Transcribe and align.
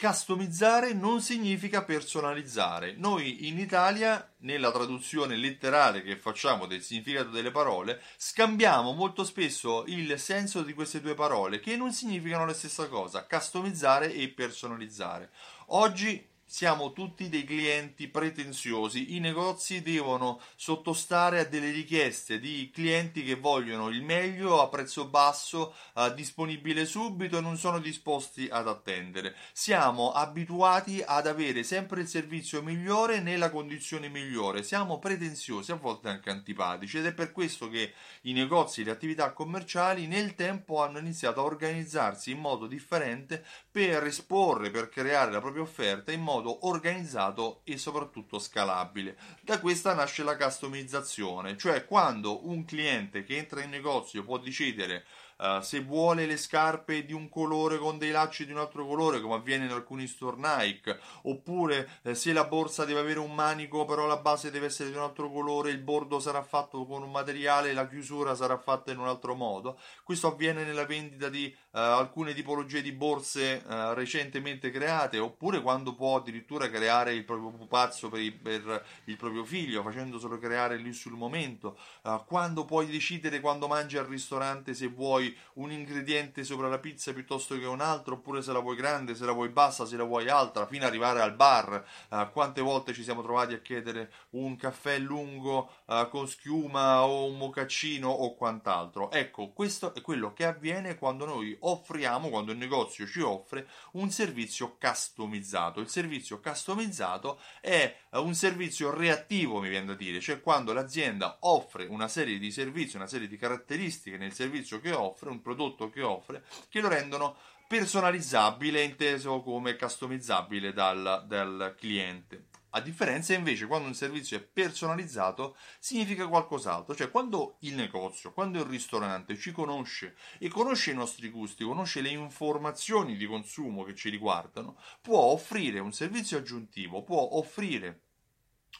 Customizzare 0.00 0.92
non 0.92 1.20
significa 1.20 1.82
personalizzare. 1.82 2.94
Noi 2.96 3.48
in 3.48 3.58
Italia, 3.58 4.32
nella 4.42 4.70
traduzione 4.70 5.34
letterale 5.34 6.02
che 6.02 6.16
facciamo 6.16 6.66
del 6.66 6.84
significato 6.84 7.30
delle 7.30 7.50
parole, 7.50 8.00
scambiamo 8.16 8.92
molto 8.92 9.24
spesso 9.24 9.82
il 9.88 10.16
senso 10.20 10.62
di 10.62 10.72
queste 10.72 11.00
due 11.00 11.14
parole, 11.14 11.58
che 11.58 11.76
non 11.76 11.92
significano 11.92 12.46
la 12.46 12.54
stessa 12.54 12.86
cosa, 12.86 13.26
customizzare 13.26 14.14
e 14.14 14.28
personalizzare. 14.28 15.32
Oggi 15.70 16.24
siamo 16.50 16.94
tutti 16.94 17.28
dei 17.28 17.44
clienti 17.44 18.08
pretenziosi, 18.08 19.14
i 19.14 19.20
negozi 19.20 19.82
devono 19.82 20.40
sottostare 20.56 21.40
a 21.40 21.44
delle 21.44 21.70
richieste 21.70 22.40
di 22.40 22.70
clienti 22.72 23.22
che 23.22 23.34
vogliono 23.34 23.90
il 23.90 24.02
meglio 24.02 24.62
a 24.62 24.68
prezzo 24.68 25.08
basso, 25.08 25.74
eh, 25.94 26.14
disponibile 26.14 26.86
subito 26.86 27.36
e 27.36 27.42
non 27.42 27.58
sono 27.58 27.78
disposti 27.78 28.48
ad 28.50 28.66
attendere. 28.66 29.36
Siamo 29.52 30.12
abituati 30.12 31.02
ad 31.04 31.26
avere 31.26 31.62
sempre 31.62 32.00
il 32.00 32.08
servizio 32.08 32.62
migliore 32.62 33.20
nella 33.20 33.50
condizione 33.50 34.08
migliore, 34.08 34.62
siamo 34.62 34.98
pretenziosi, 34.98 35.70
a 35.70 35.74
volte 35.74 36.08
anche 36.08 36.30
antipatici 36.30 36.96
ed 36.96 37.06
è 37.06 37.12
per 37.12 37.30
questo 37.30 37.68
che 37.68 37.92
i 38.22 38.32
negozi 38.32 38.80
e 38.80 38.84
le 38.84 38.92
attività 38.92 39.32
commerciali 39.32 40.06
nel 40.06 40.34
tempo 40.34 40.82
hanno 40.82 40.98
iniziato 40.98 41.40
a 41.40 41.44
organizzarsi 41.44 42.30
in 42.30 42.38
modo 42.38 42.66
differente 42.66 43.44
per 43.70 44.04
esporre, 44.04 44.70
per 44.70 44.88
creare 44.88 45.30
la 45.30 45.40
propria 45.40 45.62
offerta 45.62 46.10
in 46.10 46.22
modo 46.22 46.36
modo 46.38 46.66
organizzato 46.66 47.60
e 47.64 47.76
soprattutto 47.76 48.38
scalabile. 48.38 49.16
Da 49.42 49.60
questa 49.60 49.94
nasce 49.94 50.22
la 50.22 50.36
customizzazione, 50.36 51.56
cioè 51.56 51.84
quando 51.84 52.48
un 52.48 52.64
cliente 52.64 53.24
che 53.24 53.36
entra 53.36 53.62
in 53.62 53.70
negozio 53.70 54.24
può 54.24 54.38
decidere 54.38 55.04
Uh, 55.40 55.60
se 55.60 55.80
vuole 55.80 56.26
le 56.26 56.36
scarpe 56.36 57.04
di 57.04 57.12
un 57.12 57.28
colore 57.28 57.78
con 57.78 57.96
dei 57.96 58.10
lacci 58.10 58.44
di 58.44 58.50
un 58.50 58.58
altro 58.58 58.84
colore, 58.84 59.20
come 59.20 59.34
avviene 59.34 59.66
in 59.66 59.70
alcuni 59.70 60.08
store 60.08 60.36
Nike, 60.36 60.98
oppure 61.22 61.88
eh, 62.02 62.16
se 62.16 62.32
la 62.32 62.42
borsa 62.42 62.84
deve 62.84 62.98
avere 62.98 63.20
un 63.20 63.32
manico, 63.32 63.84
però 63.84 64.06
la 64.06 64.16
base 64.16 64.50
deve 64.50 64.66
essere 64.66 64.90
di 64.90 64.96
un 64.96 65.02
altro 65.02 65.30
colore, 65.30 65.70
il 65.70 65.78
bordo 65.78 66.18
sarà 66.18 66.42
fatto 66.42 66.84
con 66.86 67.04
un 67.04 67.12
materiale, 67.12 67.72
la 67.72 67.86
chiusura 67.86 68.34
sarà 68.34 68.58
fatta 68.58 68.90
in 68.90 68.98
un 68.98 69.06
altro 69.06 69.36
modo. 69.36 69.78
Questo 70.02 70.26
avviene 70.26 70.64
nella 70.64 70.86
vendita 70.86 71.28
di 71.28 71.54
uh, 71.54 71.78
alcune 71.78 72.34
tipologie 72.34 72.82
di 72.82 72.90
borse 72.90 73.62
uh, 73.64 73.92
recentemente 73.92 74.72
create, 74.72 75.20
oppure 75.20 75.62
quando 75.62 75.94
può 75.94 76.16
addirittura 76.16 76.68
creare 76.68 77.14
il 77.14 77.24
proprio 77.24 77.50
pupazzo 77.50 78.08
per, 78.08 78.36
per 78.42 78.84
il 79.04 79.16
proprio 79.16 79.44
figlio, 79.44 79.84
facendoselo 79.84 80.36
creare 80.38 80.78
lì 80.78 80.92
sul 80.92 81.12
momento, 81.12 81.78
quando 82.26 82.64
puoi 82.64 82.86
decidere 82.86 83.38
quando 83.38 83.68
mangi 83.68 83.96
al 83.98 84.06
ristorante 84.06 84.74
se 84.74 84.88
vuoi 84.88 85.27
un 85.54 85.70
ingrediente 85.72 86.44
sopra 86.44 86.68
la 86.68 86.78
pizza 86.78 87.12
piuttosto 87.12 87.58
che 87.58 87.66
un 87.66 87.80
altro, 87.80 88.14
oppure 88.14 88.42
se 88.42 88.52
la 88.52 88.60
vuoi 88.60 88.76
grande, 88.76 89.14
se 89.14 89.24
la 89.24 89.32
vuoi 89.32 89.48
bassa, 89.48 89.86
se 89.86 89.96
la 89.96 90.04
vuoi 90.04 90.28
alta, 90.28 90.66
fino 90.66 90.84
ad 90.84 90.90
arrivare 90.90 91.20
al 91.20 91.34
bar. 91.34 91.84
Uh, 92.10 92.30
quante 92.32 92.60
volte 92.60 92.92
ci 92.92 93.02
siamo 93.02 93.22
trovati 93.22 93.54
a 93.54 93.60
chiedere 93.60 94.12
un 94.30 94.56
caffè 94.56 94.98
lungo 94.98 95.70
uh, 95.86 96.08
con 96.08 96.28
schiuma 96.28 97.04
o 97.04 97.26
un 97.26 97.36
mocaccino 97.36 98.08
o 98.08 98.34
quant'altro. 98.34 99.10
Ecco, 99.10 99.50
questo 99.52 99.94
è 99.94 100.00
quello 100.00 100.32
che 100.32 100.44
avviene 100.44 100.96
quando 100.96 101.24
noi 101.24 101.56
offriamo, 101.60 102.28
quando 102.28 102.52
il 102.52 102.58
negozio 102.58 103.06
ci 103.06 103.20
offre 103.20 103.68
un 103.92 104.10
servizio 104.10 104.76
customizzato. 104.78 105.80
Il 105.80 105.88
servizio 105.88 106.40
customizzato 106.40 107.40
è 107.60 107.96
uh, 108.10 108.22
un 108.22 108.34
servizio 108.34 108.94
reattivo, 108.94 109.60
mi 109.60 109.68
viene 109.68 109.86
da 109.86 109.94
dire, 109.94 110.20
cioè 110.20 110.40
quando 110.40 110.72
l'azienda 110.72 111.38
offre 111.40 111.86
una 111.86 112.08
serie 112.08 112.38
di 112.38 112.50
servizi, 112.50 112.96
una 112.96 113.06
serie 113.06 113.28
di 113.28 113.36
caratteristiche 113.36 114.16
nel 114.16 114.32
servizio 114.32 114.80
che 114.80 114.92
offre 114.92 115.17
offre, 115.18 115.30
un 115.30 115.42
prodotto 115.42 115.90
che 115.90 116.02
offre, 116.02 116.44
che 116.68 116.80
lo 116.80 116.88
rendono 116.88 117.36
personalizzabile, 117.66 118.82
inteso 118.82 119.42
come 119.42 119.76
customizzabile 119.76 120.72
dal, 120.72 121.24
dal 121.26 121.74
cliente. 121.76 122.46
A 122.70 122.80
differenza 122.80 123.34
invece 123.34 123.66
quando 123.66 123.88
un 123.88 123.94
servizio 123.94 124.36
è 124.36 124.42
personalizzato 124.42 125.56
significa 125.78 126.28
qualcos'altro, 126.28 126.94
cioè 126.94 127.10
quando 127.10 127.56
il 127.60 127.74
negozio, 127.74 128.32
quando 128.32 128.58
il 128.58 128.66
ristorante 128.66 129.36
ci 129.36 129.52
conosce 129.52 130.16
e 130.38 130.48
conosce 130.48 130.90
i 130.90 130.94
nostri 130.94 131.30
gusti, 131.30 131.64
conosce 131.64 132.02
le 132.02 132.10
informazioni 132.10 133.16
di 133.16 133.26
consumo 133.26 133.84
che 133.84 133.94
ci 133.94 134.10
riguardano, 134.10 134.78
può 135.00 135.18
offrire 135.18 135.78
un 135.78 135.92
servizio 135.92 136.36
aggiuntivo, 136.36 137.02
può 137.02 137.36
offrire 137.38 138.07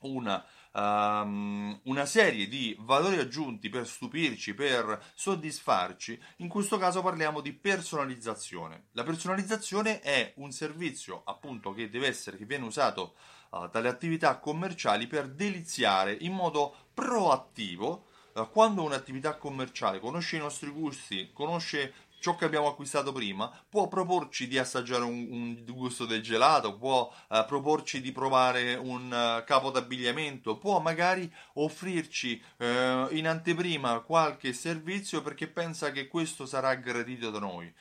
una 0.00 0.44
um, 0.72 1.78
una 1.84 2.06
serie 2.06 2.48
di 2.48 2.76
valori 2.80 3.18
aggiunti 3.18 3.68
per 3.68 3.86
stupirci, 3.86 4.54
per 4.54 5.12
soddisfarci, 5.14 6.20
in 6.38 6.48
questo 6.48 6.78
caso 6.78 7.02
parliamo 7.02 7.40
di 7.40 7.52
personalizzazione. 7.52 8.86
La 8.92 9.04
personalizzazione 9.04 10.00
è 10.00 10.32
un 10.36 10.52
servizio 10.52 11.22
appunto 11.24 11.72
che 11.72 11.90
deve 11.90 12.08
essere, 12.08 12.36
che 12.36 12.46
viene 12.46 12.64
usato 12.64 13.14
uh, 13.50 13.68
dalle 13.68 13.88
attività 13.88 14.38
commerciali 14.38 15.06
per 15.06 15.28
deliziare 15.28 16.16
in 16.20 16.32
modo 16.32 16.74
proattivo 16.94 18.06
uh, 18.34 18.48
quando 18.50 18.82
un'attività 18.82 19.36
commerciale 19.36 20.00
conosce 20.00 20.36
i 20.36 20.40
nostri 20.40 20.70
gusti, 20.70 21.30
conosce 21.32 22.10
ciò 22.22 22.36
che 22.36 22.44
abbiamo 22.44 22.68
acquistato 22.68 23.10
prima, 23.10 23.50
può 23.68 23.88
proporci 23.88 24.46
di 24.46 24.56
assaggiare 24.56 25.02
un, 25.02 25.26
un 25.28 25.64
gusto 25.66 26.06
del 26.06 26.22
gelato, 26.22 26.76
può 26.76 27.12
uh, 27.28 27.44
proporci 27.44 28.00
di 28.00 28.12
provare 28.12 28.74
un 28.76 29.06
uh, 29.06 29.44
capo 29.44 29.70
d'abbigliamento, 29.72 30.56
può 30.56 30.78
magari 30.78 31.30
offrirci 31.54 32.40
uh, 32.58 32.64
in 33.10 33.26
anteprima 33.26 33.98
qualche 34.00 34.52
servizio 34.52 35.20
perché 35.20 35.48
pensa 35.48 35.90
che 35.90 36.06
questo 36.06 36.46
sarà 36.46 36.74
gradito 36.76 37.30
da 37.30 37.40
noi. 37.40 37.72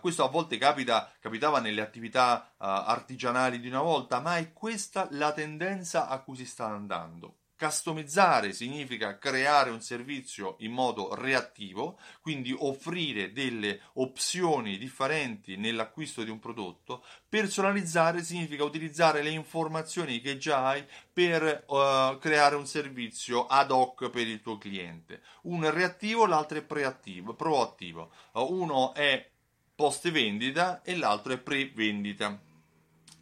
questo 0.00 0.24
a 0.24 0.28
volte 0.28 0.58
capita, 0.58 1.10
capitava 1.18 1.58
nelle 1.58 1.80
attività 1.80 2.52
artigianali 2.58 3.58
di 3.58 3.66
una 3.66 3.82
volta, 3.82 4.20
ma 4.20 4.36
è 4.36 4.52
questa 4.52 5.08
la 5.12 5.32
tendenza 5.32 6.06
a 6.06 6.20
cui 6.20 6.36
si 6.36 6.46
sta 6.46 6.66
andando. 6.66 7.34
Customizzare 7.58 8.52
significa 8.52 9.18
creare 9.18 9.70
un 9.70 9.80
servizio 9.80 10.54
in 10.60 10.70
modo 10.70 11.12
reattivo, 11.16 11.98
quindi 12.20 12.54
offrire 12.56 13.32
delle 13.32 13.80
opzioni 13.94 14.78
differenti 14.78 15.56
nell'acquisto 15.56 16.22
di 16.22 16.30
un 16.30 16.38
prodotto. 16.38 17.04
Personalizzare 17.28 18.22
significa 18.22 18.62
utilizzare 18.62 19.22
le 19.22 19.30
informazioni 19.30 20.20
che 20.20 20.38
già 20.38 20.68
hai 20.68 20.86
per 21.12 21.64
uh, 21.66 22.16
creare 22.18 22.54
un 22.54 22.64
servizio 22.64 23.46
ad 23.46 23.72
hoc 23.72 24.08
per 24.08 24.28
il 24.28 24.40
tuo 24.40 24.56
cliente. 24.56 25.22
Uno 25.42 25.66
è 25.66 25.72
reattivo, 25.72 26.26
l'altro 26.26 26.58
è 26.58 26.62
preattivo, 26.62 27.34
proattivo. 27.34 28.12
Uno 28.34 28.94
è 28.94 29.28
post 29.74 30.08
vendita 30.12 30.82
e 30.82 30.96
l'altro 30.96 31.32
è 31.32 31.38
pre 31.38 31.72
vendita. 31.74 32.38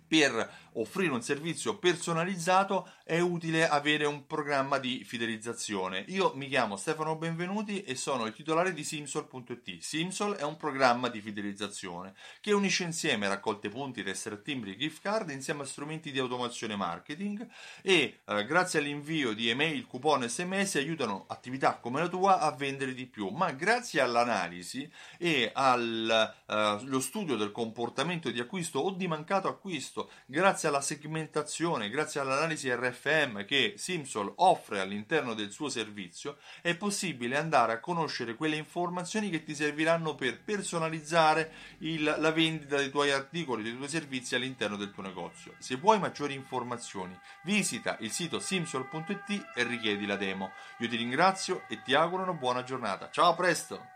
Per 0.09 0.66
offrire 0.77 1.13
un 1.13 1.23
servizio 1.23 1.79
personalizzato 1.79 2.89
è 3.05 3.19
utile 3.21 3.69
avere 3.69 4.05
un 4.05 4.27
programma 4.27 4.79
di 4.79 5.05
fidelizzazione. 5.05 6.05
Io 6.09 6.33
mi 6.35 6.49
chiamo 6.49 6.77
Stefano 6.77 7.17
Benvenuti 7.17 7.83
e 7.83 7.95
sono 7.95 8.27
il 8.27 8.33
titolare 8.33 8.73
di 8.73 8.85
Simsol.it. 8.85 9.81
Simsol 9.81 10.35
è 10.35 10.43
un 10.43 10.57
programma 10.57 11.09
di 11.09 11.21
fidelizzazione 11.21 12.15
che 12.41 12.53
unisce 12.53 12.85
insieme 12.85 13.29
raccolte 13.29 13.69
punti, 13.69 14.03
tessere 14.03 14.43
timbri 14.43 14.77
gift 14.77 15.03
card 15.03 15.31
insieme 15.31 15.63
a 15.63 15.67
strumenti 15.67 16.11
di 16.11 16.19
automazione 16.19 16.77
marketing 16.77 17.47
e 17.83 18.21
eh, 18.25 18.45
grazie 18.45 18.81
all'invio 18.81 19.33
di 19.33 19.49
email, 19.49 19.87
coupon 19.87 20.29
sms 20.29 20.77
aiutano 20.77 21.25
attività 21.29 21.77
come 21.77 22.01
la 22.01 22.09
tua 22.09 22.41
a 22.41 22.51
vendere 22.53 22.93
di 22.93 23.07
più, 23.07 23.29
ma 23.29 23.51
grazie 23.53 24.01
all'analisi 24.01 24.89
e 25.19 25.51
allo 25.55 26.35
eh, 26.49 27.01
studio 27.01 27.37
del 27.37 27.53
comportamento 27.53 28.31
di 28.31 28.41
acquisto 28.41 28.81
o 28.81 28.91
di 28.91 29.07
mancato 29.07 29.49
acquisto, 29.49 30.11
grazie 30.27 30.66
grazie 30.67 30.69
alla 30.69 30.81
segmentazione, 30.81 31.91
grazie 31.91 32.21
all'analisi 32.21 32.73
RFM 32.73 33.45
che 33.45 33.75
Simsol 33.77 34.33
offre 34.37 34.81
all'interno 34.81 35.35
del 35.35 35.51
suo 35.51 35.69
servizio, 35.69 36.39
è 36.61 36.77
possibile 36.77 37.37
andare 37.37 37.73
a 37.73 37.81
conoscere 37.81 38.35
quelle 38.35 38.57
informazioni 38.57 39.31
che 39.31 39.45
ti 39.45 39.55
serviranno 39.55 40.15
per 40.15 40.43
personalizzare 40.43 41.53
il, 41.79 42.03
la 42.03 42.33
vendita 42.33 42.77
dei 42.77 42.91
tuoi 42.91 43.13
articoli, 43.13 43.63
dei 43.63 43.77
tuoi 43.77 43.89
servizi 43.89 44.35
all'interno 44.35 44.77
del 44.77 44.91
tuo 44.91 45.03
negozio. 45.03 45.55
Se 45.59 45.77
vuoi 45.77 45.99
maggiori 45.99 46.35
informazioni, 46.35 47.17
visita 47.45 47.97
il 48.01 48.11
sito 48.11 48.39
simsol.it 48.41 49.53
e 49.55 49.63
richiedi 49.63 50.07
la 50.07 50.17
demo. 50.17 50.53
Io 50.79 50.89
ti 50.89 50.97
ringrazio 50.97 51.63
e 51.69 51.83
ti 51.83 51.95
auguro 51.95 52.23
una 52.23 52.33
buona 52.33 52.63
giornata. 52.63 53.11
Ciao, 53.11 53.31
a 53.31 53.35
presto! 53.35 53.96